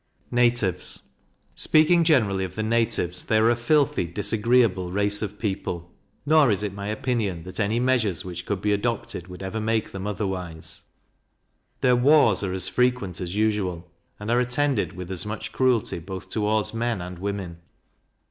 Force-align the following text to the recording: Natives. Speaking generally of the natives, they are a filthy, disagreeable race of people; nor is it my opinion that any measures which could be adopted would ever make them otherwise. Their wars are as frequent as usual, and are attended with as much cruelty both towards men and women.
Natives. 0.31 1.09
Speaking 1.53 2.03
generally 2.03 2.43
of 2.43 2.55
the 2.55 2.63
natives, 2.63 3.23
they 3.25 3.37
are 3.37 3.51
a 3.51 3.55
filthy, 3.55 4.05
disagreeable 4.05 4.89
race 4.89 5.21
of 5.21 5.37
people; 5.37 5.91
nor 6.25 6.49
is 6.49 6.63
it 6.63 6.73
my 6.73 6.87
opinion 6.87 7.43
that 7.43 7.59
any 7.59 7.79
measures 7.79 8.25
which 8.25 8.47
could 8.47 8.61
be 8.61 8.73
adopted 8.73 9.27
would 9.27 9.43
ever 9.43 9.59
make 9.61 9.91
them 9.91 10.07
otherwise. 10.07 10.81
Their 11.81 11.95
wars 11.95 12.41
are 12.43 12.51
as 12.53 12.67
frequent 12.67 13.21
as 13.21 13.35
usual, 13.35 13.91
and 14.19 14.31
are 14.31 14.39
attended 14.39 14.93
with 14.93 15.11
as 15.11 15.23
much 15.23 15.51
cruelty 15.51 15.99
both 15.99 16.31
towards 16.31 16.73
men 16.73 16.99
and 16.99 17.19
women. 17.19 17.59